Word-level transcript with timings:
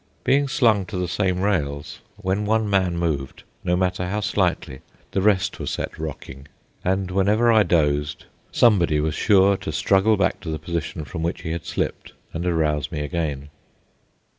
Being 0.23 0.47
slung 0.47 0.87
to 0.87 0.97
the 0.97 1.07
same 1.07 1.41
rails, 1.41 1.99
when 2.17 2.43
one 2.43 2.67
man 2.67 2.97
moved, 2.97 3.43
no 3.63 3.75
matter 3.75 4.07
how 4.07 4.19
slightly, 4.19 4.81
the 5.11 5.21
rest 5.21 5.59
were 5.59 5.67
set 5.67 5.99
rocking; 5.99 6.47
and 6.83 7.11
whenever 7.11 7.51
I 7.51 7.61
dozed 7.61 8.25
somebody 8.51 8.99
was 8.99 9.13
sure 9.13 9.57
to 9.57 9.71
struggle 9.71 10.17
back 10.17 10.39
to 10.39 10.49
the 10.49 10.57
position 10.57 11.05
from 11.05 11.21
which 11.21 11.43
he 11.43 11.51
had 11.51 11.65
slipped, 11.65 12.13
and 12.33 12.47
arouse 12.47 12.91
me 12.91 13.01
again. 13.01 13.49